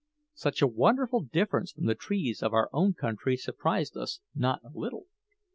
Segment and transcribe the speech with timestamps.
[0.33, 4.71] Such a wonderful difference from the trees of our own country surprised us not a
[4.75, 5.05] little.